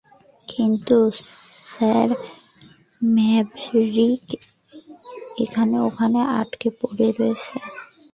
কিন্তু, 0.47 0.97
sir, 1.67 2.09
Maverick 3.01 4.25
এখনো 5.43 5.77
ওখানে 5.87 6.19
আটকা 6.39 6.69
পড়ে 6.79 7.07
রয়েছে। 7.17 7.57